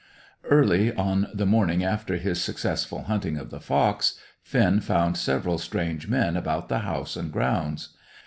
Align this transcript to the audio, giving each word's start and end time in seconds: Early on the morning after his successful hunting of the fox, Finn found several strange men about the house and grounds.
Early 0.45 0.91
on 0.95 1.27
the 1.31 1.45
morning 1.45 1.83
after 1.83 2.17
his 2.17 2.41
successful 2.41 3.03
hunting 3.03 3.37
of 3.37 3.51
the 3.51 3.59
fox, 3.59 4.17
Finn 4.41 4.79
found 4.79 5.15
several 5.15 5.59
strange 5.59 6.07
men 6.07 6.35
about 6.35 6.69
the 6.69 6.79
house 6.79 7.15
and 7.15 7.31
grounds. 7.31 7.95